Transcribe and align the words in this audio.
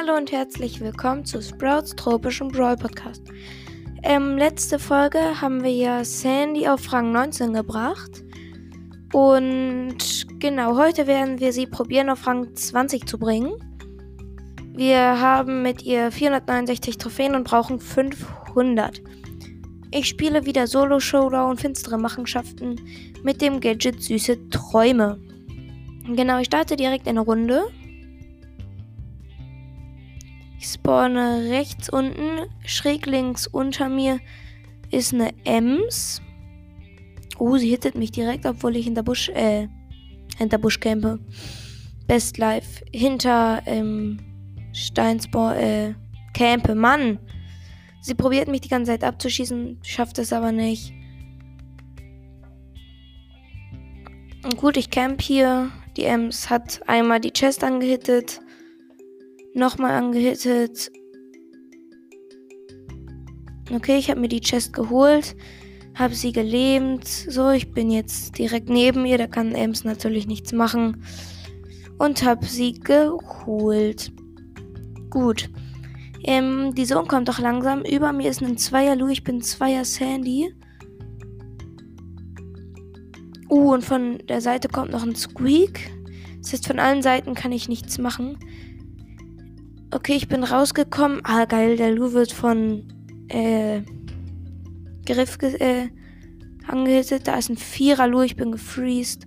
Hallo 0.00 0.16
und 0.16 0.30
herzlich 0.30 0.80
willkommen 0.80 1.24
zu 1.24 1.42
Sprouts 1.42 1.96
tropischen 1.96 2.48
Brawl 2.48 2.76
Podcast. 2.76 3.24
Ähm, 4.04 4.38
letzte 4.38 4.78
Folge 4.78 5.18
haben 5.40 5.64
wir 5.64 5.72
ja 5.72 6.04
Sandy 6.04 6.68
auf 6.68 6.92
Rang 6.92 7.10
19 7.10 7.52
gebracht. 7.52 8.22
Und 9.12 9.96
genau, 10.38 10.76
heute 10.76 11.08
werden 11.08 11.40
wir 11.40 11.52
sie 11.52 11.66
probieren 11.66 12.10
auf 12.10 12.24
Rang 12.28 12.54
20 12.54 13.06
zu 13.06 13.18
bringen. 13.18 13.50
Wir 14.72 15.20
haben 15.20 15.62
mit 15.62 15.82
ihr 15.82 16.12
469 16.12 16.98
Trophäen 16.98 17.34
und 17.34 17.42
brauchen 17.42 17.80
500. 17.80 19.02
Ich 19.90 20.06
spiele 20.06 20.46
wieder 20.46 20.68
Solo 20.68 21.00
Showdown 21.00 21.56
Finstere 21.56 21.98
Machenschaften 21.98 22.80
mit 23.24 23.42
dem 23.42 23.58
Gadget 23.58 24.00
Süße 24.00 24.48
Träume. 24.50 25.18
Genau, 26.06 26.38
ich 26.38 26.46
starte 26.46 26.76
direkt 26.76 27.08
eine 27.08 27.20
Runde. 27.20 27.66
Ich 30.58 30.66
spawne 30.66 31.48
rechts 31.50 31.88
unten. 31.88 32.48
Schräg 32.64 33.06
links 33.06 33.46
unter 33.46 33.88
mir 33.88 34.18
ist 34.90 35.14
eine 35.14 35.30
Ems. 35.44 36.20
Oh, 37.38 37.56
sie 37.56 37.70
hittet 37.70 37.94
mich 37.94 38.10
direkt, 38.10 38.44
obwohl 38.44 38.76
ich 38.76 38.84
hinter 38.84 39.04
Busch, 39.04 39.28
äh, 39.28 39.68
hinter 40.36 40.58
Busch 40.58 40.80
campe. 40.80 41.20
Best 42.08 42.38
Life. 42.38 42.84
Hinter, 42.92 43.62
ähm, 43.66 44.18
Steinsbau, 44.72 45.52
äh, 45.52 45.94
campe. 46.34 46.74
Mann! 46.74 47.18
Sie 48.00 48.14
probiert 48.14 48.48
mich 48.48 48.62
die 48.62 48.68
ganze 48.68 48.92
Zeit 48.92 49.04
abzuschießen, 49.04 49.78
schafft 49.82 50.18
es 50.18 50.32
aber 50.32 50.50
nicht. 50.50 50.92
Und 54.44 54.56
gut, 54.56 54.76
ich 54.76 54.90
camp 54.90 55.20
hier. 55.20 55.70
Die 55.96 56.04
Ems 56.04 56.48
hat 56.48 56.80
einmal 56.88 57.20
die 57.20 57.32
Chest 57.32 57.62
angehittet. 57.62 58.40
Nochmal 59.54 59.92
angehittet. 59.92 60.90
Okay, 63.72 63.98
ich 63.98 64.10
habe 64.10 64.20
mir 64.20 64.28
die 64.28 64.40
Chest 64.40 64.72
geholt. 64.72 65.36
Habe 65.94 66.14
sie 66.14 66.32
gelähmt. 66.32 67.06
So, 67.06 67.50
ich 67.50 67.72
bin 67.72 67.90
jetzt 67.90 68.38
direkt 68.38 68.68
neben 68.68 69.04
ihr. 69.04 69.18
Da 69.18 69.26
kann 69.26 69.52
Ems 69.52 69.84
natürlich 69.84 70.26
nichts 70.26 70.52
machen. 70.52 71.02
Und 71.98 72.24
habe 72.24 72.46
sie 72.46 72.74
geholt. 72.74 74.12
Gut. 75.10 75.50
Ähm, 76.24 76.74
die 76.74 76.84
Sohn 76.84 77.08
kommt 77.08 77.28
doch 77.28 77.38
langsam. 77.38 77.82
Über 77.82 78.12
mir 78.12 78.30
ist 78.30 78.42
ein 78.42 78.58
Zweier 78.58 78.96
Lou. 78.96 79.08
Ich 79.08 79.24
bin 79.24 79.42
Zweier 79.42 79.84
Sandy. 79.84 80.54
Uh, 83.50 83.72
und 83.72 83.84
von 83.84 84.18
der 84.28 84.40
Seite 84.40 84.68
kommt 84.68 84.92
noch 84.92 85.02
ein 85.02 85.16
Squeak. 85.16 85.90
Das 86.42 86.52
heißt, 86.52 86.66
von 86.66 86.78
allen 86.78 87.02
Seiten 87.02 87.34
kann 87.34 87.52
ich 87.52 87.68
nichts 87.68 87.98
machen. 87.98 88.38
Okay, 89.90 90.16
ich 90.16 90.28
bin 90.28 90.44
rausgekommen. 90.44 91.20
Ah, 91.24 91.46
geil, 91.46 91.76
der 91.76 91.92
Lu 91.92 92.12
wird 92.12 92.32
von 92.32 92.84
äh, 93.28 93.80
Griff 95.06 95.38
äh, 95.42 95.88
angehittet. 96.66 97.26
Da 97.26 97.38
ist 97.38 97.48
ein 97.48 97.56
Vierer 97.56 98.06
Lu, 98.06 98.20
ich 98.20 98.36
bin 98.36 98.52
gefreezed. 98.52 99.26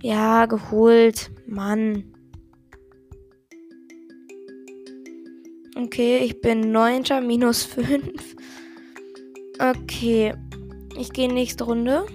Ja, 0.00 0.46
geholt. 0.46 1.30
Mann. 1.46 2.04
Okay, 5.76 6.18
ich 6.18 6.40
bin 6.40 6.72
9. 6.72 7.26
minus 7.26 7.64
5. 7.64 8.36
Okay. 9.58 10.34
Ich 10.96 11.12
gehe 11.12 11.32
nächste 11.32 11.64
Runde. 11.64 12.06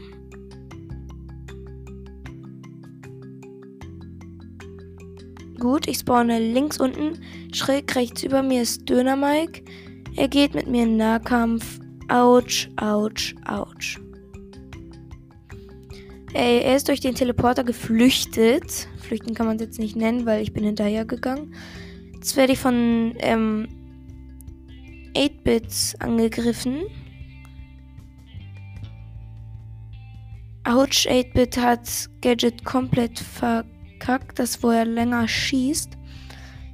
Gut, 5.63 5.87
ich 5.87 5.99
spawne 5.99 6.39
links 6.39 6.77
unten. 6.77 7.21
Schräg 7.53 7.95
rechts 7.95 8.21
über 8.21 8.43
mir 8.43 8.63
ist 8.63 8.89
Döner 8.89 9.15
Mike. 9.15 9.63
Er 10.17 10.27
geht 10.27 10.53
mit 10.55 10.67
mir 10.67 10.83
in 10.83 10.97
Nahkampf. 10.97 11.79
Autsch, 12.09 12.67
ouch, 12.81 13.33
ouch. 13.47 13.97
Ey, 16.33 16.59
er 16.63 16.75
ist 16.75 16.89
durch 16.89 16.99
den 16.99 17.15
Teleporter 17.15 17.63
geflüchtet. 17.63 18.89
Flüchten 18.99 19.33
kann 19.33 19.45
man 19.45 19.55
es 19.55 19.61
jetzt 19.61 19.79
nicht 19.79 19.95
nennen, 19.95 20.25
weil 20.25 20.41
ich 20.41 20.51
bin 20.51 20.65
hinterher 20.65 21.05
gegangen. 21.05 21.55
Jetzt 22.13 22.35
werde 22.35 22.51
ich 22.51 22.59
von 22.59 23.13
ähm, 23.19 23.69
8-Bits 25.15 25.95
angegriffen. 26.01 26.81
Ouch, 30.65 31.07
8-Bit 31.07 31.57
hat 31.57 32.09
Gadget 32.19 32.65
komplett 32.65 33.17
verkackt 33.17 33.72
dass 34.35 34.63
wo 34.63 34.69
er 34.69 34.85
länger 34.85 35.27
schießt. 35.27 35.97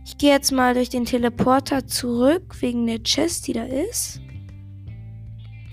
Ich 0.05 0.17
gehe 0.17 0.31
jetzt 0.31 0.51
mal 0.51 0.73
durch 0.73 0.89
den 0.89 1.05
Teleporter 1.05 1.85
zurück, 1.85 2.55
wegen 2.61 2.87
der 2.87 3.03
Chest, 3.03 3.47
die 3.47 3.53
da 3.53 3.63
ist. 3.63 4.19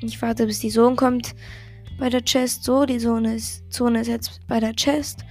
Ich 0.02 0.20
warte, 0.20 0.46
bis 0.46 0.60
die 0.60 0.68
Zone 0.68 0.94
kommt 0.94 1.34
bei 1.98 2.10
der 2.10 2.22
Chest. 2.22 2.64
So, 2.64 2.84
die 2.84 2.98
Zone 2.98 3.36
ist, 3.36 3.72
Zone 3.72 4.02
ist 4.02 4.08
jetzt 4.08 4.40
bei 4.46 4.60
der 4.60 4.74
Chest. 4.74 5.24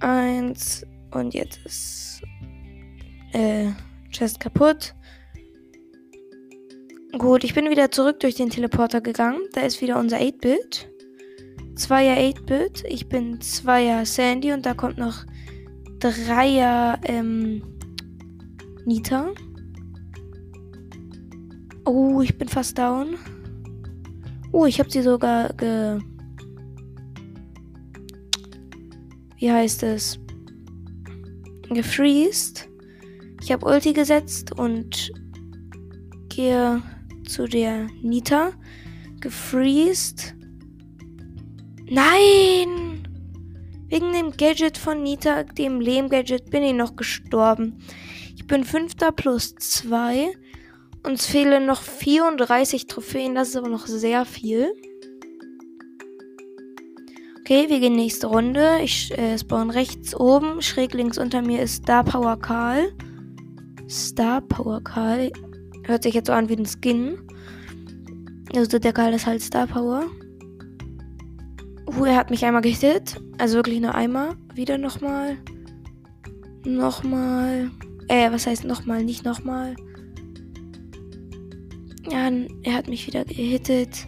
Eins. 0.00 0.86
Und 1.10 1.34
jetzt 1.34 1.58
ist 1.64 2.22
äh, 3.32 3.70
Chest 4.10 4.40
kaputt. 4.40 4.94
Gut, 7.16 7.44
ich 7.44 7.54
bin 7.54 7.70
wieder 7.70 7.90
zurück 7.90 8.20
durch 8.20 8.34
den 8.34 8.50
Teleporter 8.50 9.00
gegangen. 9.00 9.40
Da 9.52 9.62
ist 9.62 9.80
wieder 9.80 9.98
unser 9.98 10.18
8-Bit. 10.18 10.88
Zweier 11.74 12.16
8-Bit. 12.16 12.84
Ich 12.88 13.08
bin 13.08 13.40
Zweier 13.40 14.04
Sandy 14.04 14.52
und 14.52 14.66
da 14.66 14.74
kommt 14.74 14.98
noch 14.98 15.24
Dreier 15.98 16.98
ähm, 17.04 17.62
Nita. 18.84 19.30
Oh, 21.84 22.20
ich 22.20 22.36
bin 22.36 22.48
fast 22.48 22.78
down. 22.78 23.16
Oh, 24.52 24.66
ich 24.66 24.78
habe 24.78 24.90
sie 24.90 25.02
sogar 25.02 25.52
ge. 25.54 26.00
Wie 29.36 29.52
heißt 29.52 29.82
es? 29.82 30.18
Gefreezed. 31.70 32.68
Ich 33.42 33.52
habe 33.52 33.66
Ulti 33.66 33.92
gesetzt 33.92 34.58
und 34.58 35.12
gehe 36.28 36.82
zu 37.26 37.46
der 37.46 37.86
Nita. 38.02 38.52
Gefreezed. 39.20 40.34
Nein! 41.90 42.87
Wegen 43.88 44.12
dem 44.12 44.32
Gadget 44.32 44.76
von 44.76 45.02
Nita, 45.02 45.44
dem 45.44 45.80
Lehm-Gadget, 45.80 46.50
bin 46.50 46.62
ich 46.62 46.74
noch 46.74 46.96
gestorben. 46.96 47.78
Ich 48.36 48.46
bin 48.46 48.64
Fünfter 48.64 49.12
plus 49.12 49.54
zwei. 49.54 50.32
Uns 51.06 51.26
fehlen 51.26 51.66
noch 51.66 51.80
34 51.80 52.86
Trophäen, 52.86 53.34
das 53.34 53.48
ist 53.48 53.56
aber 53.56 53.68
noch 53.68 53.86
sehr 53.86 54.24
viel. 54.24 54.72
Okay, 57.40 57.70
wir 57.70 57.80
gehen 57.80 57.96
nächste 57.96 58.26
Runde. 58.26 58.80
Ich 58.82 59.16
äh, 59.16 59.38
spawn 59.38 59.70
rechts 59.70 60.14
oben. 60.14 60.60
Schräg 60.60 60.92
links 60.92 61.16
unter 61.16 61.40
mir 61.40 61.62
ist 61.62 61.76
Star 61.76 62.04
Power 62.04 62.38
Karl. 62.38 62.92
Star 63.88 64.42
Power 64.42 64.82
Karl. 64.82 65.32
Hört 65.84 66.02
sich 66.02 66.12
jetzt 66.12 66.26
so 66.26 66.34
an 66.34 66.50
wie 66.50 66.56
ein 66.56 66.66
Skin. 66.66 67.18
Also 68.54 68.78
der 68.78 68.92
Karl 68.92 69.14
ist 69.14 69.26
halt 69.26 69.40
Star 69.40 69.66
Power. 69.66 70.04
Uh, 71.88 72.04
er 72.04 72.16
hat 72.16 72.30
mich 72.30 72.44
einmal 72.44 72.62
gehittet. 72.62 73.20
Also 73.38 73.56
wirklich 73.56 73.80
nur 73.80 73.94
einmal. 73.94 74.36
Wieder 74.54 74.76
nochmal. 74.76 75.38
Nochmal. 76.64 77.70
Äh, 78.08 78.30
was 78.30 78.46
heißt 78.46 78.64
nochmal? 78.64 79.04
Nicht 79.04 79.24
nochmal. 79.24 79.74
Ja, 82.10 82.30
er 82.62 82.74
hat 82.74 82.88
mich 82.88 83.06
wieder 83.06 83.24
gehittet. 83.24 84.06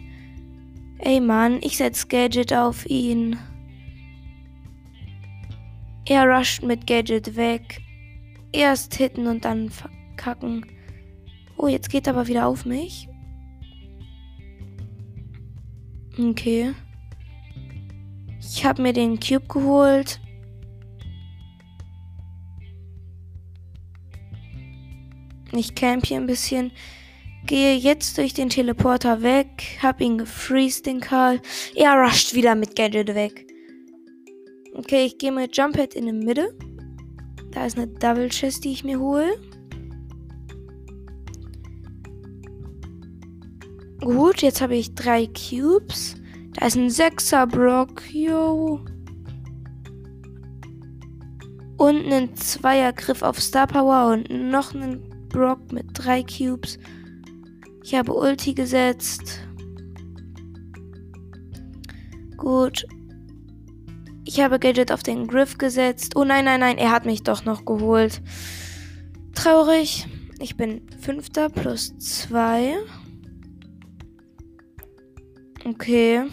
Ey 0.99 1.19
Mann, 1.19 1.59
ich 1.61 1.77
setz 1.77 2.07
Gadget 2.07 2.53
auf 2.53 2.87
ihn. 2.87 3.37
Er 6.07 6.27
rusht 6.27 6.63
mit 6.63 6.85
Gadget 6.85 7.35
weg. 7.35 7.81
Erst 8.51 8.93
hitten 8.95 9.25
und 9.27 9.45
dann 9.45 9.69
verkacken. 9.69 10.65
Oh, 11.57 11.67
jetzt 11.67 11.89
geht 11.89 12.05
er 12.05 12.13
aber 12.13 12.27
wieder 12.27 12.45
auf 12.45 12.65
mich. 12.65 13.07
Okay. 16.19 16.73
Ich 18.41 18.65
habe 18.65 18.81
mir 18.81 18.93
den 18.93 19.19
Cube 19.19 19.47
geholt. 19.47 20.19
Ich 25.53 25.75
camp 25.75 26.05
hier 26.05 26.17
ein 26.17 26.27
bisschen. 26.27 26.71
Gehe 27.45 27.75
jetzt 27.75 28.17
durch 28.17 28.33
den 28.33 28.49
Teleporter 28.49 29.21
weg. 29.21 29.47
Hab 29.81 30.01
ihn 30.01 30.17
gefreezed, 30.17 30.85
den 30.85 30.99
Karl. 30.99 31.41
Er 31.75 31.93
rusht 32.01 32.33
wieder 32.33 32.55
mit 32.55 32.75
Gadget 32.75 33.13
weg. 33.13 33.47
Okay, 34.73 35.05
ich 35.05 35.17
gehe 35.17 35.31
mit 35.31 35.55
Jumphead 35.55 35.93
in 35.95 36.05
die 36.05 36.13
Mitte. 36.13 36.55
Da 37.51 37.65
ist 37.65 37.77
eine 37.77 37.87
Double 37.87 38.29
Chest, 38.29 38.63
die 38.63 38.71
ich 38.71 38.83
mir 38.83 38.99
hole. 38.99 39.37
Gut, 43.99 44.41
jetzt 44.41 44.61
habe 44.61 44.75
ich 44.75 44.95
drei 44.95 45.27
Cubes. 45.27 46.15
Da 46.53 46.67
ist 46.67 46.75
ein 46.75 46.89
Sechser 46.89 47.47
Brock, 47.47 48.03
yo. 48.11 48.81
Und 51.77 52.11
ein 52.11 52.35
Zweiergriff 52.35 53.21
auf 53.21 53.39
Star 53.39 53.67
Power 53.67 54.11
und 54.13 54.29
noch 54.29 54.73
ein 54.73 55.01
Brock 55.29 55.71
mit 55.71 55.85
drei 55.93 56.23
Cubes. 56.23 56.77
Ich 57.83 57.95
habe 57.95 58.13
Ulti 58.13 58.53
gesetzt. 58.53 59.39
Gut. 62.37 62.85
Ich 64.25 64.39
habe 64.39 64.59
Gadget 64.59 64.91
auf 64.91 65.03
den 65.03 65.27
Griff 65.27 65.57
gesetzt. 65.57 66.15
Oh 66.15 66.23
nein, 66.23 66.45
nein, 66.45 66.59
nein, 66.59 66.77
er 66.77 66.91
hat 66.91 67.05
mich 67.05 67.23
doch 67.23 67.43
noch 67.45 67.65
geholt. 67.65 68.21
Traurig. 69.33 70.07
Ich 70.39 70.57
bin 70.57 70.81
Fünfter 70.99 71.49
plus 71.49 71.97
zwei. 71.97 72.75
Okay. 75.63 76.23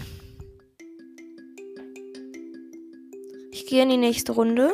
Ich 3.53 3.67
gehe 3.67 3.83
in 3.83 3.91
die 3.91 3.97
nächste 3.97 4.33
Runde. 4.33 4.73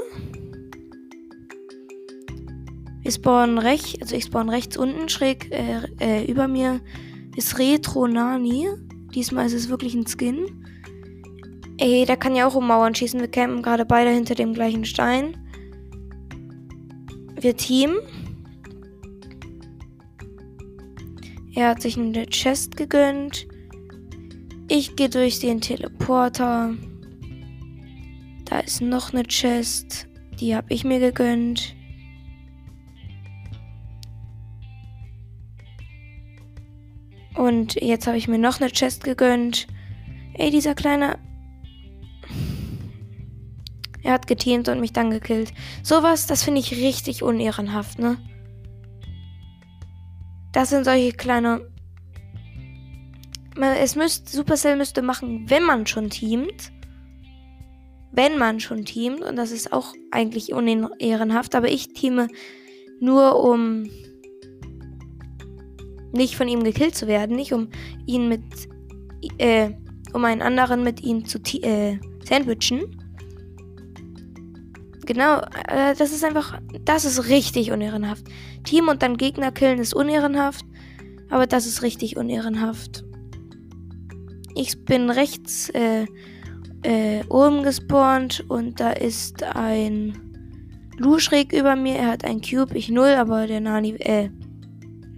Wir 3.03 3.13
spawnen 3.13 3.59
rechts, 3.59 4.01
also 4.01 4.17
ich 4.17 4.25
spawn 4.25 4.49
rechts 4.49 4.77
unten, 4.77 5.09
schräg 5.09 5.51
äh, 5.53 5.83
äh, 6.01 6.25
über 6.31 6.49
mir 6.49 6.81
ist 7.37 7.59
Retro 7.59 8.07
Nani. 8.07 8.69
Diesmal 9.15 9.47
ist 9.47 9.53
es 9.53 9.69
wirklich 9.69 9.95
ein 9.95 10.07
Skin. 10.07 10.65
Ey, 11.79 12.07
der 12.07 12.17
kann 12.17 12.37
ja 12.37 12.47
auch 12.47 12.55
um 12.55 12.67
Mauern 12.67 12.95
schießen. 12.95 13.21
Wir 13.21 13.29
campen 13.29 13.63
gerade 13.63 13.85
beide 13.85 14.11
hinter 14.11 14.35
dem 14.35 14.55
gleichen 14.55 14.85
Stein. 14.85 15.37
Wir 17.39 17.57
teamen. 17.57 17.97
Er 21.55 21.71
hat 21.71 21.83
sich 21.83 21.99
eine 21.99 22.27
Chest 22.27 22.77
gegönnt. 22.77 23.47
Ich 24.77 24.97
gehe 24.97 25.09
durch 25.09 25.39
den 25.39 25.61
Teleporter. 25.61 26.75
Da 28.45 28.59
ist 28.59 28.81
noch 28.81 29.13
eine 29.13 29.23
Chest. 29.23 30.09
Die 30.41 30.57
habe 30.57 30.67
ich 30.75 30.83
mir 30.83 30.99
gegönnt. 30.99 31.77
Und 37.37 37.77
jetzt 37.81 38.09
habe 38.09 38.17
ich 38.17 38.27
mir 38.27 38.39
noch 38.39 38.61
eine 38.61 38.69
Chest 38.69 39.05
gegönnt. 39.05 39.69
Ey, 40.33 40.51
dieser 40.51 40.75
kleine. 40.75 41.21
Er 44.03 44.15
hat 44.15 44.27
geteamt 44.27 44.69
und 44.69 44.81
mich 44.81 44.93
dann 44.93 45.13
gekillt. 45.13 45.55
Sowas, 45.85 46.27
das 46.27 46.43
finde 46.43 46.59
ich 46.59 46.73
richtig 46.73 47.23
unehrenhaft, 47.23 48.01
ne? 48.01 48.19
Das 50.51 50.71
sind 50.71 50.83
solche 50.83 51.13
kleine. 51.13 51.73
Es 53.61 53.95
müsste, 53.95 54.31
Supercell 54.31 54.77
müsste 54.77 55.03
machen, 55.03 55.49
wenn 55.49 55.63
man 55.63 55.87
schon 55.87 56.11
teamt. 56.11 56.73
Wenn 58.13 58.39
man 58.39 58.61
schon 58.61 58.85
teamt. 58.85 59.23
Und 59.23 59.37
das 59.37 59.51
ist 59.51 59.73
auch 59.73 59.95
eigentlich 60.11 60.53
unehrenhaft. 60.53 61.55
Aber 61.55 61.69
ich 61.69 61.93
teame 61.93 62.29
nur 63.01 63.43
um 63.43 63.89
nicht 66.15 66.37
von 66.37 66.49
ihm 66.49 66.63
gekillt 66.63 66.95
zu 66.95 67.07
werden, 67.07 67.37
nicht 67.37 67.53
um 67.53 67.69
ihn 68.07 68.29
mit, 68.29 68.43
äh, 69.39 69.71
um 70.13 70.25
einen 70.25 70.43
anderen 70.43 70.85
mit 70.85 71.03
ihm 71.03 71.27
zu 71.27 71.39
äh, 71.63 71.99
sandwichen. 72.25 73.01
Genau, 75.05 75.41
äh, 75.69 75.95
das 75.97 76.13
ist 76.13 76.25
einfach, 76.25 76.61
das 76.85 77.05
ist 77.05 77.29
richtig 77.29 77.73
unehrenhaft. 77.73 78.25
Team 78.63 78.89
und 78.89 79.03
dann 79.03 79.17
Gegner 79.17 79.53
killen 79.53 79.79
ist 79.79 79.93
unehrenhaft, 79.93 80.65
aber 81.31 81.47
das 81.47 81.67
ist 81.67 81.83
richtig 81.83 82.17
unehrenhaft. 82.17 83.05
Ich 84.55 84.85
bin 84.85 85.11
rechts 85.11 85.69
äh, 85.71 86.07
äh, 86.83 87.25
oben 87.29 87.63
gespawnt 87.63 88.45
und 88.49 88.79
da 88.79 88.93
ist 88.93 89.43
ein 89.43 90.21
Lu 90.97 91.19
schräg 91.19 91.53
über 91.53 91.75
mir. 91.75 91.97
Er 91.97 92.09
hat 92.09 92.25
ein 92.25 92.41
Cube, 92.41 92.77
ich 92.77 92.89
null, 92.89 93.15
aber 93.17 93.47
der 93.47 93.61
Nani, 93.61 93.97
äh, 93.99 94.31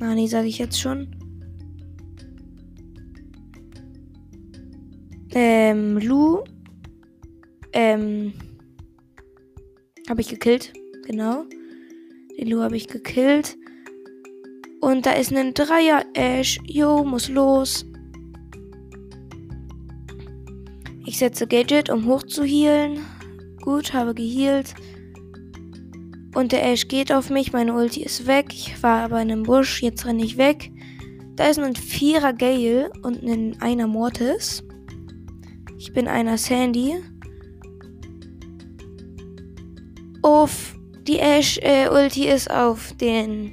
Nani 0.00 0.26
sage 0.26 0.48
ich 0.48 0.58
jetzt 0.58 0.80
schon. 0.80 1.08
Ähm, 5.34 5.98
Lu. 5.98 6.44
Ähm. 7.74 8.32
Habe 10.08 10.22
ich 10.22 10.28
gekillt. 10.28 10.72
Genau. 11.06 11.44
Den 12.38 12.48
Lu 12.48 12.62
habe 12.62 12.76
ich 12.76 12.88
gekillt. 12.88 13.58
Und 14.80 15.04
da 15.04 15.12
ist 15.12 15.32
ein 15.32 15.52
Dreier 15.52 16.04
Ash. 16.14 16.58
Jo, 16.64 17.04
muss 17.04 17.28
los. 17.28 17.84
Ich 21.16 21.20
setze 21.20 21.46
Gadget, 21.46 21.88
um 21.88 22.04
hoch 22.04 22.24
zu 22.24 22.44
healen. 22.44 23.00
Gut, 23.62 23.94
habe 23.94 24.12
gehealt. 24.12 24.74
Und 26.34 26.52
der 26.52 26.62
Ash 26.62 26.88
geht 26.88 27.10
auf 27.10 27.30
mich, 27.30 27.54
meine 27.54 27.72
Ulti 27.72 28.02
ist 28.02 28.26
weg. 28.26 28.48
Ich 28.50 28.82
war 28.82 29.04
aber 29.04 29.22
in 29.22 29.32
einem 29.32 29.42
Busch, 29.44 29.82
jetzt 29.82 30.04
renne 30.04 30.22
ich 30.22 30.36
weg. 30.36 30.70
Da 31.34 31.46
ist 31.46 31.58
ein 31.58 31.74
Vierer 31.74 32.34
Gale 32.34 32.90
und 33.02 33.22
ein 33.22 33.56
einer 33.62 33.86
Mortis. 33.86 34.62
Ich 35.78 35.90
bin 35.94 36.06
einer 36.06 36.36
Sandy. 36.36 36.96
Auf 40.20 40.76
die 41.08 41.18
Ash 41.18 41.56
äh, 41.62 41.88
Ulti 41.88 42.28
ist 42.28 42.50
auf 42.50 42.92
den. 42.92 43.52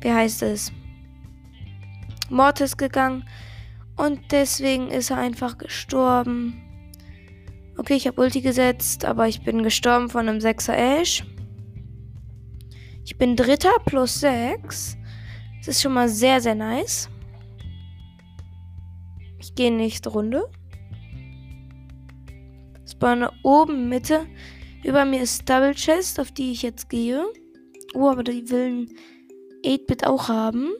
Wie 0.00 0.12
heißt 0.12 0.44
es? 0.44 0.70
Mortis 2.30 2.76
gegangen. 2.76 3.24
Und 3.96 4.20
deswegen 4.30 4.88
ist 4.88 5.10
er 5.10 5.18
einfach 5.18 5.58
gestorben. 5.58 6.62
Okay, 7.78 7.94
ich 7.94 8.06
habe 8.06 8.20
Ulti 8.20 8.40
gesetzt, 8.40 9.04
aber 9.04 9.28
ich 9.28 9.42
bin 9.42 9.62
gestorben 9.62 10.08
von 10.08 10.28
einem 10.28 10.38
6er 10.38 11.00
Ash. 11.00 11.24
Ich 13.04 13.16
bin 13.18 13.36
Dritter 13.36 13.72
plus 13.84 14.20
6. 14.20 14.96
Das 15.58 15.68
ist 15.68 15.82
schon 15.82 15.92
mal 15.92 16.08
sehr, 16.08 16.40
sehr 16.40 16.54
nice. 16.54 17.08
Ich 19.38 19.54
gehe 19.54 19.72
nächste 19.72 20.10
Runde. 20.10 20.50
Spawne 22.90 23.30
oben 23.42 23.88
Mitte. 23.88 24.26
Über 24.84 25.04
mir 25.04 25.22
ist 25.22 25.48
Double 25.48 25.74
Chest, 25.74 26.20
auf 26.20 26.30
die 26.32 26.52
ich 26.52 26.62
jetzt 26.62 26.88
gehe. 26.88 27.24
Oh, 27.94 28.08
aber 28.08 28.22
die 28.22 28.48
will 28.50 28.88
8-Bit 29.64 30.06
auch 30.06 30.28
haben. 30.28 30.70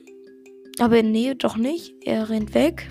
Aber 0.79 1.03
nee, 1.03 1.33
doch 1.35 1.57
nicht. 1.57 1.95
Er 2.01 2.29
rennt 2.29 2.53
weg. 2.53 2.89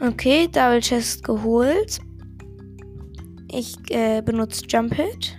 Okay, 0.00 0.46
Double 0.46 0.80
Chest 0.80 1.24
geholt. 1.24 1.98
Ich 3.50 3.76
äh, 3.90 4.22
benutze 4.22 4.64
Jump 4.68 4.94
Hit. 4.94 5.36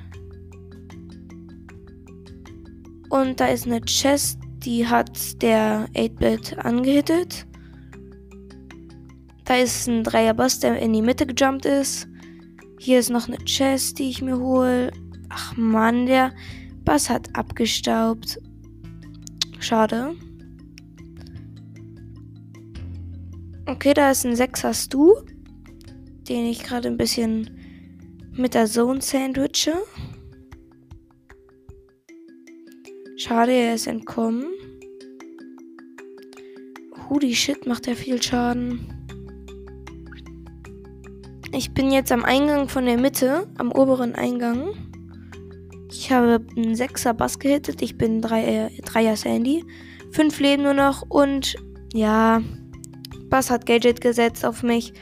Und 3.10 3.39
da 3.39 3.48
ist 3.48 3.66
eine 3.66 3.80
Chest, 3.82 4.39
die 4.58 4.86
hat 4.86 5.42
der 5.42 5.88
8-Bit 5.96 6.58
angehittet. 6.60 7.48
Da 9.46 9.56
ist 9.56 9.88
ein 9.88 10.04
Dreier-Boss, 10.04 10.60
der 10.60 10.78
in 10.80 10.92
die 10.92 11.01
Mitte 11.01 11.25
gejumpt 11.25 11.66
ist. 11.66 12.10
Hier 12.80 13.00
ist 13.00 13.10
noch 13.10 13.30
eine 13.30 13.38
Chest, 13.46 13.98
die 13.98 14.10
ich 14.10 14.22
mir 14.22 14.38
hole. 14.38 14.92
Ach 15.30 15.56
man, 15.56 16.06
der 16.06 16.34
Bass 16.84 17.10
hat 17.10 17.34
abgestaubt. 17.34 18.38
Schade. 19.60 20.16
Okay, 23.70 23.94
da 23.94 24.10
ist 24.10 24.26
ein 24.26 24.34
6er 24.34 24.74
Stu, 24.74 25.14
den 26.28 26.48
ich 26.48 26.64
gerade 26.64 26.88
ein 26.88 26.98
bisschen 26.98 27.52
mit 28.34 28.56
der 28.56 28.66
Zone 28.66 29.00
sandwiche. 29.00 29.74
Schade, 33.16 33.52
er 33.52 33.76
ist 33.76 33.86
entkommen. 33.86 34.48
Holy 37.10 37.36
shit, 37.36 37.68
macht 37.68 37.88
er 37.88 37.96
viel 37.96 38.20
Schaden. 38.20 38.92
Ich 41.52 41.72
bin 41.72 41.92
jetzt 41.92 42.12
am 42.12 42.26
Eingang 42.26 42.70
von 42.70 42.86
der 42.86 42.98
Mitte, 42.98 43.48
am 43.60 43.72
oberen 43.72 44.16
Eingang. 44.16 44.70
Ich 45.92 46.12
habe 46.12 46.44
einen 46.58 46.74
6er 46.74 47.14
Bass 47.14 47.38
gehittet. 47.38 47.84
Ich 47.84 48.00
bin 48.00 48.24
3er, 48.24 48.72
3er 48.82 49.16
Sandy. 49.16 49.64
Fünf 50.10 50.40
Leben 50.40 50.64
nur 50.64 50.74
noch 50.74 51.04
und 51.08 51.56
ja, 51.94 52.42
Bass 53.30 53.50
hat 53.50 53.66
Gadget 53.66 54.02
gesetzt 54.02 54.46
auf 54.46 54.64
mich. 54.64 54.94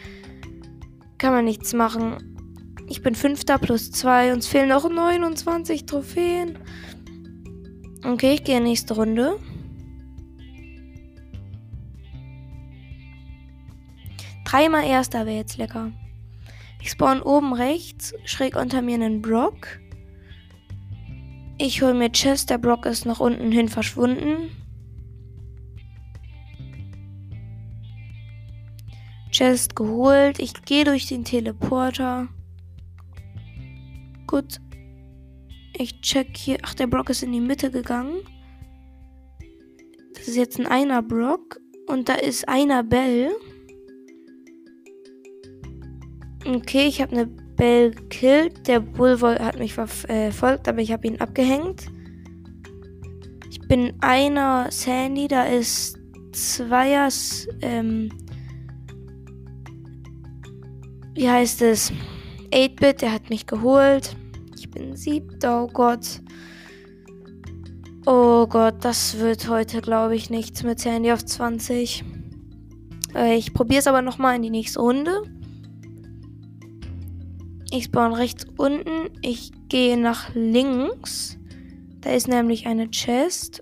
Kann 1.17 1.33
man 1.33 1.45
nichts 1.45 1.73
machen. 1.73 2.37
Ich 2.89 3.01
bin 3.01 3.15
Fünfter 3.15 3.57
plus 3.57 3.91
zwei. 3.91 4.33
Uns 4.33 4.47
fehlen 4.47 4.69
noch 4.69 4.89
29 4.89 5.85
Trophäen. 5.85 6.59
Okay, 8.05 8.35
ich 8.35 8.43
gehe 8.43 8.61
nächste 8.61 8.95
Runde. 8.95 9.39
Dreimal 14.45 14.85
Erster 14.85 15.25
wäre 15.25 15.37
jetzt 15.37 15.57
lecker. 15.57 15.91
Ich 16.81 16.91
spawn 16.91 17.21
oben 17.21 17.53
rechts, 17.53 18.13
schräg 18.23 18.55
unter 18.55 18.81
mir 18.81 18.95
einen 18.95 19.21
Brock. 19.21 19.79
Ich 21.57 21.81
hole 21.81 21.93
mir 21.93 22.11
Chest, 22.11 22.49
der 22.49 22.57
Brock 22.57 22.85
ist 22.85 23.05
nach 23.05 23.19
unten 23.19 23.51
hin 23.51 23.67
verschwunden. 23.67 24.51
Chest 29.37 29.75
geholt. 29.75 30.39
Ich 30.39 30.53
gehe 30.65 30.83
durch 30.83 31.05
den 31.05 31.23
Teleporter. 31.23 32.27
Gut. 34.25 34.59
Ich 35.77 36.01
check 36.01 36.35
hier. 36.35 36.57
Ach, 36.63 36.73
der 36.73 36.87
Brock 36.87 37.11
ist 37.11 37.21
in 37.21 37.31
die 37.31 37.39
Mitte 37.39 37.69
gegangen. 37.69 38.21
Das 40.15 40.27
ist 40.27 40.37
jetzt 40.37 40.59
ein 40.59 40.65
einer 40.65 41.03
Brock. 41.03 41.59
Und 41.85 42.09
da 42.09 42.15
ist 42.15 42.49
einer 42.49 42.83
Bell. 42.83 43.29
Okay, 46.43 46.87
ich 46.87 46.99
habe 46.99 47.11
eine 47.11 47.27
Bell 47.27 47.91
gekillt. 47.91 48.67
Der 48.67 48.79
Bull 48.79 49.21
hat 49.21 49.59
mich 49.59 49.75
verfolgt, 49.75 50.67
aber 50.67 50.79
ich 50.79 50.91
habe 50.91 51.05
ihn 51.05 51.21
abgehängt. 51.21 51.85
Ich 53.51 53.59
bin 53.67 53.93
einer 54.01 54.71
Sandy, 54.71 55.27
da 55.27 55.43
ist 55.43 55.99
Zweiers, 56.31 57.47
ähm, 57.61 58.09
wie 61.17 61.29
heißt 61.29 61.63
es? 61.63 61.91
8-Bit, 62.51 63.01
der 63.01 63.11
hat 63.11 63.29
mich 63.29 63.47
geholt. 63.47 64.15
Ich 64.55 64.69
bin 64.69 64.95
siebter, 64.95 65.63
oh 65.63 65.67
Gott. 65.67 66.21
Oh 68.05 68.45
Gott, 68.47 68.75
das 68.81 69.17
wird 69.17 69.49
heute, 69.49 69.81
glaube 69.81 70.15
ich, 70.15 70.29
nichts 70.29 70.63
mit 70.63 70.79
Sandy 70.79 71.11
auf 71.11 71.25
20. 71.25 72.05
Äh, 73.15 73.35
ich 73.35 73.53
probiere 73.53 73.79
es 73.79 73.87
aber 73.87 74.01
nochmal 74.01 74.35
in 74.35 74.43
die 74.43 74.49
nächste 74.49 74.79
Runde. 74.79 75.23
Ich 77.71 77.85
spawn 77.85 78.13
rechts 78.13 78.45
unten. 78.55 79.09
Ich 79.21 79.51
gehe 79.67 79.97
nach 79.97 80.33
links. 80.35 81.37
Da 81.99 82.11
ist 82.11 82.27
nämlich 82.27 82.67
eine 82.67 82.89
Chest. 82.91 83.61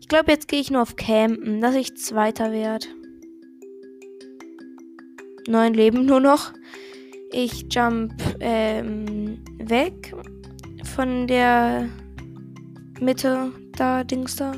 Ich 0.00 0.08
glaube, 0.08 0.30
jetzt 0.30 0.48
gehe 0.48 0.60
ich 0.60 0.70
nur 0.70 0.82
auf 0.82 0.96
Campen, 0.96 1.60
dass 1.60 1.74
ich 1.74 1.96
Zweiter 1.96 2.52
werde. 2.52 2.86
Neun 5.50 5.74
Leben 5.74 6.06
nur 6.06 6.20
noch. 6.20 6.52
Ich 7.32 7.66
jump 7.70 8.14
ähm, 8.38 9.42
weg 9.58 10.14
von 10.84 11.26
der 11.26 11.88
Mitte 13.00 13.50
da, 13.76 14.04
Dings 14.04 14.36
da. 14.36 14.52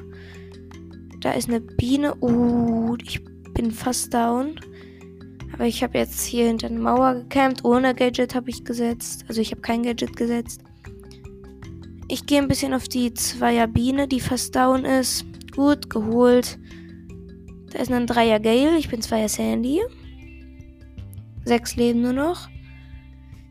Da 1.21 1.33
ist 1.33 1.49
eine 1.49 1.63
Biene. 1.63 2.15
Uh, 2.21 2.95
ich 3.03 3.25
bin 3.55 3.71
fast 3.71 4.13
down. 4.13 4.61
Aber 5.55 5.65
ich 5.65 5.83
habe 5.83 5.97
jetzt 5.97 6.21
hier 6.25 6.47
hinter 6.47 6.69
der 6.69 6.79
Mauer 6.79 7.15
gecampt. 7.15 7.65
Ohne 7.65 7.95
Gadget 7.95 8.35
habe 8.35 8.51
ich 8.51 8.63
gesetzt. 8.63 9.25
Also 9.29 9.41
ich 9.41 9.51
habe 9.51 9.63
kein 9.63 9.85
Gadget 9.85 10.15
gesetzt. 10.15 10.61
Ich 12.09 12.27
gehe 12.27 12.39
ein 12.43 12.49
bisschen 12.49 12.75
auf 12.75 12.87
die 12.87 13.15
Zweier 13.15 13.67
Biene, 13.67 14.09
die 14.09 14.21
fast 14.21 14.55
down 14.55 14.85
ist. 14.85 15.25
Gut, 15.57 15.89
geholt. 15.89 16.59
Da 17.71 17.79
ist 17.79 17.91
ein 17.91 18.07
Dreier 18.07 18.41
Gale. 18.41 18.77
Ich 18.77 18.91
bin 18.91 19.01
Zweier 19.01 19.31
Sandy. 19.31 19.81
Sechs 21.45 21.77
Leben 21.77 22.03
nur 22.03 22.13
noch. 22.13 22.49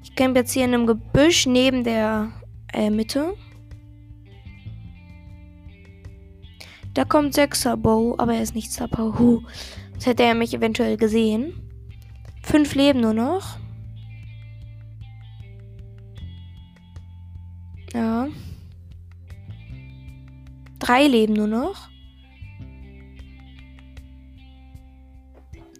Ich 0.03 0.15
camp 0.15 0.35
jetzt 0.35 0.51
hier 0.53 0.65
in 0.65 0.73
einem 0.73 0.87
Gebüsch 0.87 1.45
neben 1.45 1.83
der 1.83 2.31
äh, 2.73 2.89
Mitte. 2.89 3.33
Da 6.93 7.05
kommt 7.05 7.33
Sechser 7.33 7.77
Bow, 7.77 8.15
aber 8.17 8.33
er 8.33 8.41
ist 8.41 8.55
nicht 8.55 8.71
Star 8.71 8.89
Huh. 8.97 9.41
Das 9.93 10.05
hätte 10.05 10.23
er 10.23 10.35
mich 10.35 10.53
eventuell 10.53 10.97
gesehen. 10.97 11.53
Fünf 12.43 12.75
Leben 12.75 13.01
nur 13.01 13.13
noch. 13.13 13.57
Ja. 17.93 18.27
Drei 20.79 21.07
Leben 21.07 21.33
nur 21.33 21.47
noch. 21.47 21.89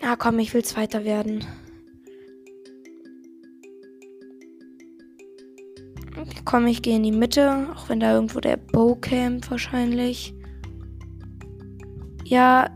Ah, 0.03 0.15
komm, 0.15 0.39
ich 0.39 0.53
will 0.53 0.63
Zweiter 0.63 1.03
werden. 1.03 1.45
Komm, 6.51 6.67
ich 6.67 6.81
gehe 6.81 6.97
in 6.97 7.03
die 7.03 7.13
Mitte, 7.13 7.69
auch 7.73 7.87
wenn 7.87 8.01
da 8.01 8.13
irgendwo 8.13 8.41
der 8.41 8.57
Bow 8.57 8.97
campt 8.97 9.49
wahrscheinlich. 9.49 10.35
Ja, 12.25 12.69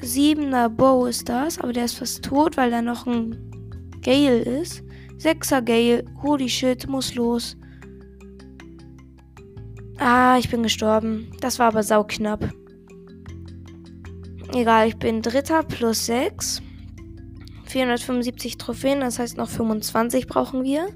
siebener 0.00 0.70
Bow 0.70 1.04
ist 1.04 1.28
das, 1.28 1.58
aber 1.60 1.74
der 1.74 1.84
ist 1.84 1.98
fast 1.98 2.24
tot, 2.24 2.56
weil 2.56 2.70
da 2.70 2.80
noch 2.80 3.06
ein 3.06 3.36
Gale 4.00 4.38
ist. 4.38 4.82
Sechser 5.18 5.60
Gale, 5.60 6.02
holy 6.22 6.48
shit, 6.48 6.88
muss 6.88 7.14
los. 7.16 7.54
Ah, 9.98 10.38
ich 10.38 10.48
bin 10.48 10.62
gestorben. 10.62 11.30
Das 11.42 11.58
war 11.58 11.66
aber 11.66 11.82
sauknapp. 11.82 12.50
Egal, 14.54 14.88
ich 14.88 14.96
bin 14.96 15.20
Dritter 15.20 15.64
plus 15.64 16.06
6. 16.06 16.62
475 17.66 18.56
Trophäen, 18.56 19.00
das 19.00 19.18
heißt 19.18 19.36
noch 19.36 19.50
25 19.50 20.26
brauchen 20.28 20.64
wir. 20.64 20.88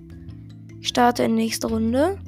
Ich 0.85 0.91
starte 0.91 1.23
in 1.23 1.35
nächste 1.35 1.69
Runde. 1.69 2.19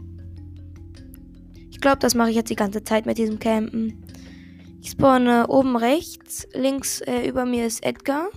Ich 1.70 1.78
glaube, 1.78 1.98
das 1.98 2.14
mache 2.14 2.30
ich 2.30 2.36
jetzt 2.36 2.48
die 2.48 2.56
ganze 2.56 2.82
Zeit 2.82 3.04
mit 3.04 3.18
diesem 3.18 3.38
Campen. 3.38 4.02
Ich 4.80 4.92
spawne 4.92 5.48
oben 5.48 5.76
rechts. 5.76 6.48
Links 6.54 7.02
äh, 7.02 7.28
über 7.28 7.44
mir 7.44 7.66
ist 7.66 7.84
Edgar. 7.84 8.30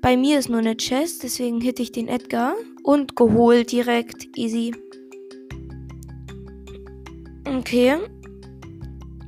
Bei 0.00 0.16
mir 0.16 0.38
ist 0.38 0.48
nur 0.48 0.60
eine 0.60 0.76
Chest, 0.76 1.24
deswegen 1.24 1.60
hitte 1.60 1.82
ich 1.82 1.90
den 1.90 2.06
Edgar. 2.06 2.54
Und 2.84 3.16
geholt 3.16 3.72
direkt. 3.72 4.28
Easy. 4.38 4.72
Okay. 7.46 7.96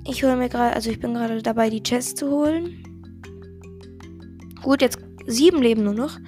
Ich 0.07 0.23
hole 0.23 0.37
mir 0.37 0.49
gerade, 0.49 0.77
also 0.77 0.91
ich 0.91 1.01
bin 1.01 1.15
gerade 1.15 1.43
dabei, 1.43 1.71
die 1.71 1.83
Chest 1.83 2.19
zu 2.19 2.31
holen. 2.31 2.85
Gut, 4.63 4.81
jetzt 4.81 5.01
sieben 5.27 5.61
Leben 5.61 5.83
nur 5.83 5.95
noch. 5.95 6.21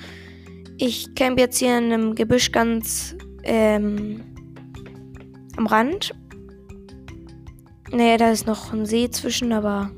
Ich 0.76 1.14
camp 1.14 1.38
jetzt 1.38 1.58
hier 1.58 1.78
in 1.78 1.92
einem 1.92 2.16
Gebüsch 2.16 2.50
ganz 2.50 3.14
ähm, 3.44 4.22
am 5.56 5.66
Rand. 5.66 6.14
Nee, 7.92 8.16
da 8.16 8.30
ist 8.30 8.46
noch 8.46 8.72
ein 8.72 8.86
See 8.86 9.10
zwischen, 9.10 9.52
aber 9.52 9.90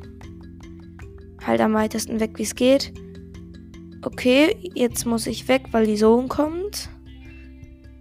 halt 1.44 1.60
am 1.60 1.74
weitesten 1.74 2.20
weg, 2.20 2.32
wie 2.36 2.42
es 2.42 2.54
geht. 2.54 2.92
Okay, 4.02 4.56
jetzt 4.74 5.06
muss 5.06 5.26
ich 5.26 5.48
weg, 5.48 5.68
weil 5.72 5.86
die 5.86 5.96
Zone 5.96 6.28
kommt. 6.28 6.90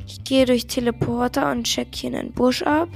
Ich 0.05 0.23
gehe 0.23 0.45
durch 0.45 0.67
Teleporter 0.67 1.51
und 1.51 1.63
check 1.63 1.95
hier 1.95 2.17
einen 2.17 2.31
Busch 2.31 2.61
ab, 2.61 2.89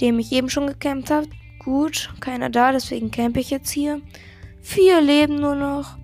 dem 0.00 0.18
ich 0.18 0.30
eben 0.32 0.50
schon 0.50 0.66
gecampt 0.66 1.10
habe. 1.10 1.26
Gut, 1.58 2.10
keiner 2.20 2.48
da, 2.48 2.72
deswegen 2.72 3.10
campe 3.10 3.40
ich 3.40 3.50
jetzt 3.50 3.70
hier. 3.70 4.00
Vier 4.62 5.00
Leben 5.00 5.36
nur 5.36 5.54
noch. 5.54 5.96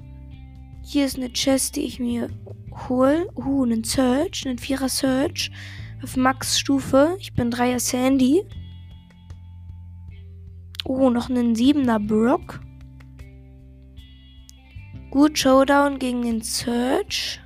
Hier 0.83 1.07
ist 1.07 1.17
eine 1.17 1.33
Chest, 1.33 1.77
die 1.77 1.83
ich 1.83 1.99
mir 1.99 2.29
hol. 2.89 3.29
Uh, 3.37 3.65
einen 3.65 3.85
Search, 3.85 4.47
einen 4.47 4.59
Vierer 4.59 4.89
Search 4.89 5.51
auf 6.03 6.17
Max-Stufe. 6.17 7.17
Ich 7.19 7.35
bin 7.35 7.51
Dreier 7.51 7.81
Sandy. 7.81 8.45
Uh, 10.85 11.11
noch 11.11 11.31
einen 11.31 11.55
Siebener 11.55 11.99
Brock. 11.99 12.61
Gut, 15.11 15.39
Showdown 15.39 15.99
gegen 15.99 16.23
den 16.23 16.43
Search. 16.43 17.41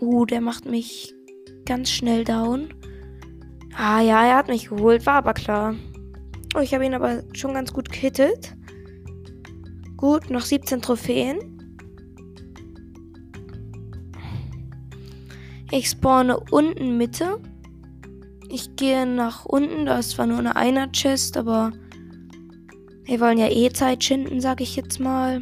Uh, 0.00 0.24
der 0.24 0.40
macht 0.40 0.66
mich 0.66 1.14
ganz 1.64 1.90
schnell 1.90 2.24
down. 2.24 2.74
Ah 3.76 4.00
ja, 4.00 4.26
er 4.26 4.36
hat 4.36 4.48
mich 4.48 4.68
geholt, 4.68 5.06
war 5.06 5.14
aber 5.14 5.34
klar. 5.34 5.74
Oh, 6.54 6.60
ich 6.60 6.74
habe 6.74 6.84
ihn 6.84 6.94
aber 6.94 7.22
schon 7.32 7.54
ganz 7.54 7.72
gut 7.72 7.90
gehittet. 7.90 8.54
Gut, 10.02 10.30
noch 10.30 10.40
17 10.40 10.82
Trophäen. 10.82 11.38
Ich 15.70 15.90
spawne 15.90 16.40
unten 16.50 16.98
Mitte. 16.98 17.38
Ich 18.48 18.74
gehe 18.74 19.06
nach 19.06 19.44
unten. 19.44 19.86
Da 19.86 20.00
ist 20.00 20.10
zwar 20.10 20.26
nur 20.26 20.40
eine 20.40 20.56
Einer-Chest, 20.56 21.36
aber 21.36 21.70
wir 23.04 23.20
wollen 23.20 23.38
ja 23.38 23.48
eh 23.48 23.72
Zeit 23.72 24.02
schinden, 24.02 24.40
sag 24.40 24.60
ich 24.60 24.74
jetzt 24.74 24.98
mal. 24.98 25.40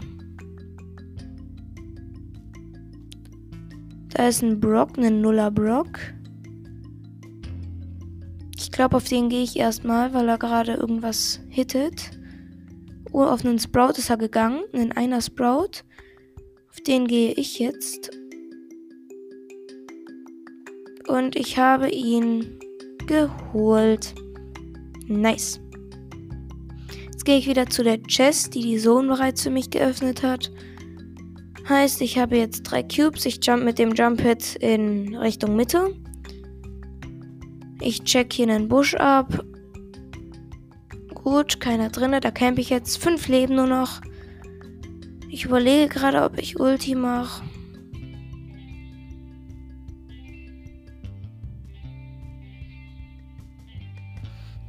Da 4.11 4.29
ist 4.29 4.43
ein 4.43 4.61
Brock, 4.61 4.99
ein 4.99 5.23
Nuller 5.23 5.51
Brock. 5.51 5.99
Ich 8.59 8.71
glaube, 8.71 8.99
auf 8.99 9.05
den 9.05 9.31
gehe 9.31 9.43
ich 9.43 9.57
erstmal, 9.57 10.13
weil 10.13 10.29
er 10.29 10.37
gerade 10.37 10.75
irgendwas 10.75 11.41
hittet. 11.49 12.20
Oh, 13.21 13.25
auf 13.25 13.45
einen 13.45 13.59
Sprout 13.59 13.99
ist 13.99 14.09
er 14.09 14.17
gegangen. 14.17 14.63
Einen 14.73 14.93
einer 14.93 15.21
Sprout. 15.21 15.83
Auf 16.71 16.81
den 16.87 17.07
gehe 17.07 17.33
ich 17.33 17.59
jetzt. 17.59 18.11
Und 21.07 21.37
ich 21.37 21.59
habe 21.59 21.91
ihn 21.91 22.59
geholt. 23.07 24.15
Nice. 25.07 25.61
Jetzt 27.13 27.27
gehe 27.27 27.37
ich 27.37 27.47
wieder 27.47 27.67
zu 27.67 27.85
der 27.85 28.03
Chest, 28.05 28.55
die 28.55 28.63
die 28.63 28.79
Zone 28.79 29.09
bereits 29.09 29.43
für 29.43 29.51
mich 29.51 29.69
geöffnet 29.69 30.23
hat. 30.23 30.51
Heißt, 31.69 32.01
ich 32.01 32.19
habe 32.19 32.39
jetzt 32.39 32.63
drei 32.63 32.83
Cubes. 32.83 33.27
Ich 33.27 33.39
jump 33.45 33.65
mit 33.65 33.79
dem 33.79 33.93
Jump 33.93 34.23
Hit 34.23 34.57
in 34.61 35.15
Richtung 35.15 35.57
Mitte. 35.57 35.95
Ich 37.83 38.03
check 38.05 38.33
hier 38.33 38.49
einen 38.49 38.69
Busch 38.69 38.95
ab 38.95 39.45
Gut, 41.31 41.61
keiner 41.61 41.91
drinne. 41.91 42.19
Da 42.19 42.33
campe 42.33 42.61
ich 42.61 42.71
jetzt. 42.71 43.01
Fünf 43.01 43.29
Leben 43.29 43.55
nur 43.55 43.69
noch. 43.69 44.01
Ich 45.29 45.45
überlege 45.45 45.87
gerade, 45.87 46.25
ob 46.25 46.37
ich 46.41 46.59
Ulti 46.59 46.97
mache. 46.97 47.45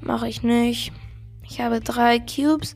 Mache 0.01 0.29
ich 0.29 0.43
nicht. 0.43 0.93
Ich 1.49 1.59
habe 1.59 1.79
drei 1.79 2.19
Cubes. 2.19 2.75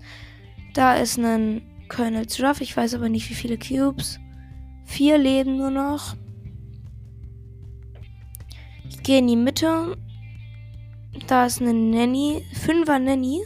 Da 0.74 0.96
ist 0.96 1.20
ein 1.20 1.62
Colonel 1.88 2.26
Ruff. 2.40 2.62
Ich 2.62 2.76
weiß 2.76 2.96
aber 2.96 3.08
nicht, 3.08 3.30
wie 3.30 3.36
viele 3.36 3.60
Cubes. 3.60 4.20
Vier 4.86 5.20
leben 5.20 5.58
nur 5.58 5.70
noch. 5.70 6.16
Ich 8.90 9.04
gehe 9.04 9.20
in 9.20 9.28
die 9.28 9.36
Mitte. 9.36 9.96
Da 11.28 11.46
ist 11.46 11.62
eine 11.62 11.76
Nanny. 11.76 12.44
Fünfer 12.52 12.98
Nanny. 12.98 13.44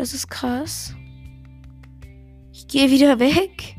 Das 0.00 0.14
ist 0.14 0.30
krass. 0.30 0.94
Ich 2.54 2.66
gehe 2.68 2.90
wieder 2.90 3.20
weg. 3.20 3.76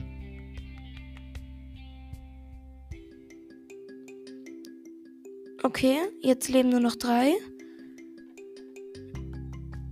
Okay, 5.63 5.97
jetzt 6.21 6.47
leben 6.47 6.69
nur 6.69 6.79
noch 6.79 6.95
drei. 6.95 7.33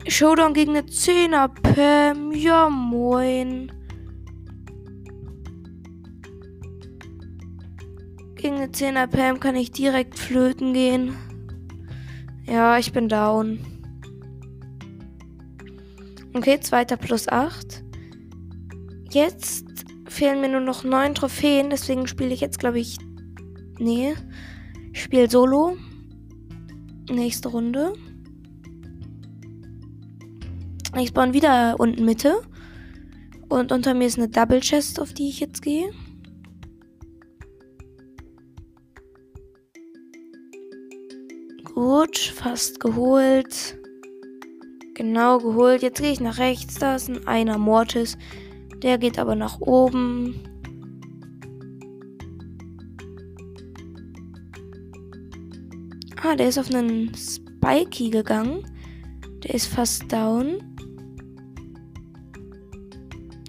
Showdown 0.07 0.53
gegen 0.53 0.77
eine 0.77 0.85
10er 0.85 1.47
Pam. 1.47 2.31
Ja, 2.31 2.69
moin. 2.69 3.71
Gegen 8.35 8.57
eine 8.57 8.67
10er 8.67 9.07
Pam 9.07 9.39
kann 9.39 9.55
ich 9.55 9.71
direkt 9.71 10.19
flöten 10.19 10.73
gehen. 10.73 11.15
Ja, 12.45 12.77
ich 12.77 12.93
bin 12.93 13.09
down. 13.09 13.68
Okay, 16.33 16.59
zweiter 16.59 16.97
plus 16.97 17.27
8. 17.27 17.83
Jetzt 19.11 19.65
fehlen 20.07 20.41
mir 20.41 20.49
nur 20.49 20.61
noch 20.61 20.83
9 20.83 21.15
Trophäen, 21.15 21.69
deswegen 21.69 22.07
spiele 22.07 22.33
ich 22.33 22.41
jetzt, 22.41 22.59
glaube 22.59 22.79
ich. 22.79 22.97
Nee. 23.79 24.13
Ich 24.93 25.03
spiele 25.03 25.29
Solo. 25.29 25.77
Nächste 27.09 27.49
Runde. 27.49 27.93
Ich 30.97 31.09
spawn 31.09 31.33
wieder 31.33 31.79
unten 31.79 32.05
Mitte. 32.05 32.41
Und 33.47 33.71
unter 33.71 33.93
mir 33.93 34.05
ist 34.05 34.17
eine 34.17 34.29
Double 34.29 34.59
Chest, 34.59 34.99
auf 34.99 35.13
die 35.13 35.29
ich 35.29 35.39
jetzt 35.39 35.61
gehe. 35.61 35.91
Gut, 41.63 42.17
fast 42.17 42.79
geholt. 42.79 43.79
Genau 44.99 45.37
geholt. 45.37 45.81
Jetzt 45.81 46.01
gehe 46.01 46.11
ich 46.11 46.19
nach 46.19 46.39
rechts. 46.39 46.75
Da 46.75 46.95
ist 46.97 47.07
ein 47.07 47.25
einer 47.25 47.57
Mortis. 47.57 48.17
Der 48.83 48.97
geht 48.97 49.17
aber 49.17 49.33
nach 49.33 49.61
oben. 49.61 50.35
Ah, 56.21 56.35
der 56.35 56.49
ist 56.49 56.59
auf 56.59 56.69
einen 56.75 57.13
Spikey 57.15 58.09
gegangen. 58.09 58.65
Der 59.41 59.55
ist 59.55 59.67
fast 59.67 60.11
down. 60.11 60.57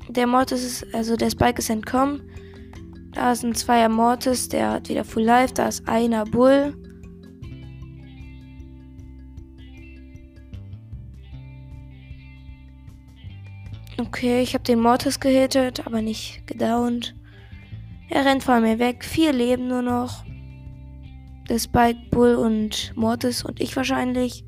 Der 0.09 0.28
Mortis 0.28 0.62
ist, 0.62 0.95
also 0.95 1.16
der 1.16 1.30
Spike 1.30 1.59
ist 1.59 1.69
entkommen. 1.69 2.23
Da 3.11 3.33
ist 3.33 3.42
ein 3.42 3.57
Zweier 3.57 3.88
Mortis, 3.88 4.49
der 4.49 4.71
hat 4.71 4.88
wieder 4.88 5.02
Full 5.02 5.25
Life. 5.25 5.54
Da 5.54 5.66
ist 5.66 5.88
einer 5.88 6.25
Bull. 6.26 6.79
Okay, 14.00 14.40
ich 14.40 14.54
habe 14.54 14.64
den 14.64 14.80
Mortis 14.80 15.21
gehittet, 15.21 15.87
aber 15.87 16.00
nicht 16.00 16.47
gedownt. 16.47 17.14
Er 18.09 18.25
rennt 18.25 18.42
vor 18.42 18.61
mir 18.61 18.79
weg. 18.79 19.05
Vier 19.05 19.31
Leben 19.31 19.68
nur 19.68 19.83
noch. 19.83 20.24
Der 21.51 21.59
Spike, 21.59 22.01
Bull 22.11 22.35
und 22.37 22.96
Mortis 22.96 23.44
und 23.44 23.61
ich 23.61 23.77
wahrscheinlich. 23.77 24.42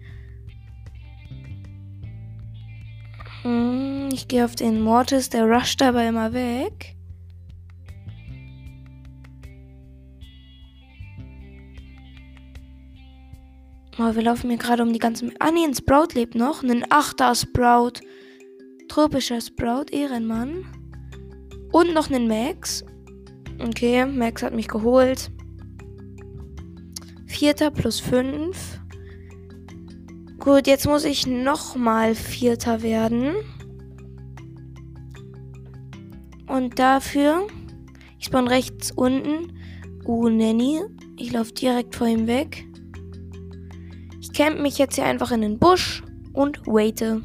Hm, 3.43 4.09
ich 4.11 4.27
gehe 4.27 4.43
auf 4.43 4.55
den 4.55 4.81
Mortis, 4.81 5.29
der 5.29 5.45
rusht 5.45 5.83
aber 5.83 6.09
immer 6.09 6.33
weg. 6.33 6.97
Oh, 13.99 14.15
wir 14.15 14.23
laufen 14.23 14.49
mir 14.49 14.57
gerade 14.57 14.83
um 14.83 14.95
die 14.95 14.99
ganzen. 14.99 15.35
Ah, 15.41 15.51
nee, 15.51 15.65
ein 15.65 15.75
Sprout 15.75 16.15
lebt 16.15 16.37
noch. 16.37 16.63
Ein 16.63 16.87
Achter 16.91 17.35
Sprout. 17.35 18.01
Tropischer 18.93 19.41
Sprout, 19.41 19.87
Ehrenmann. 19.91 20.67
Und 21.73 21.95
noch 21.95 22.11
einen 22.11 22.29
Max. 22.29 22.85
Okay, 23.59 24.05
Max 24.05 24.43
hat 24.43 24.53
mich 24.53 24.69
geholt. 24.69 25.31
Vierter 27.25 27.71
plus 27.71 28.01
fünf. 28.01 28.79
Gut, 30.39 30.67
jetzt 30.67 30.87
muss 30.87 31.07
ich 31.07 31.27
nochmal 31.27 32.15
Vierter 32.15 32.83
werden. 32.83 33.33
Und 36.47 36.79
dafür, 36.79 37.47
ich 38.19 38.27
spawn 38.27 38.47
rechts 38.47 38.91
unten. 38.91 39.59
Uh, 40.05 40.29
Nanny. 40.29 40.83
Ich 41.17 41.33
laufe 41.33 41.55
direkt 41.55 41.97
vor 41.97 42.09
ihm 42.09 42.27
weg. 42.27 42.67
Ich 44.21 44.35
camp 44.35 44.61
mich 44.61 44.77
jetzt 44.77 44.97
hier 44.97 45.07
einfach 45.07 45.31
in 45.31 45.41
den 45.41 45.59
Busch 45.59 46.03
und 46.35 46.67
waite. 46.67 47.23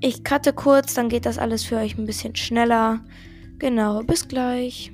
Ich 0.00 0.22
cutte 0.22 0.52
kurz, 0.52 0.94
dann 0.94 1.08
geht 1.08 1.26
das 1.26 1.38
alles 1.38 1.64
für 1.64 1.76
euch 1.76 1.98
ein 1.98 2.06
bisschen 2.06 2.36
schneller. 2.36 3.00
Genau, 3.58 4.02
bis 4.04 4.28
gleich. 4.28 4.92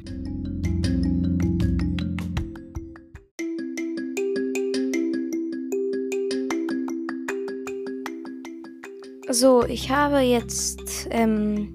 So, 9.29 9.64
ich 9.64 9.90
habe 9.90 10.21
jetzt, 10.21 11.09
ähm, 11.11 11.75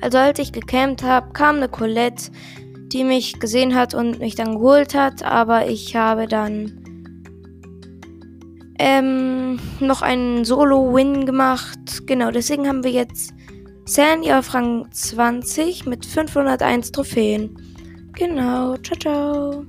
also 0.00 0.18
als 0.18 0.38
ich 0.38 0.52
gecampt 0.52 1.02
habe, 1.02 1.32
kam 1.32 1.56
eine 1.56 1.68
Colette, 1.68 2.30
die 2.92 3.02
mich 3.02 3.40
gesehen 3.40 3.74
hat 3.74 3.94
und 3.94 4.20
mich 4.20 4.36
dann 4.36 4.56
geholt 4.56 4.94
hat, 4.94 5.24
aber 5.24 5.66
ich 5.66 5.96
habe 5.96 6.28
dann 6.28 6.84
ähm, 8.78 9.58
noch 9.80 10.02
einen 10.02 10.44
Solo-Win 10.44 11.26
gemacht. 11.26 11.83
Genau, 12.06 12.30
deswegen 12.30 12.68
haben 12.68 12.84
wir 12.84 12.90
jetzt 12.90 13.32
Sandy 13.86 14.32
auf 14.32 14.54
Rang 14.54 14.90
20 14.90 15.86
mit 15.86 16.04
501 16.04 16.92
Trophäen. 16.92 17.56
Genau, 18.12 18.76
ciao, 18.78 18.98
ciao. 18.98 19.66